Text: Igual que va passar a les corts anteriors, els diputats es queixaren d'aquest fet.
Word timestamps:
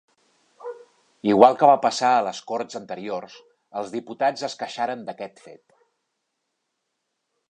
Igual 1.31 1.57
que 1.59 1.67
va 1.71 1.75
passar 1.83 2.09
a 2.13 2.23
les 2.27 2.39
corts 2.51 2.79
anteriors, 2.79 3.37
els 3.81 3.93
diputats 3.97 4.47
es 4.49 4.57
queixaren 4.63 5.05
d'aquest 5.11 5.45
fet. 5.45 5.65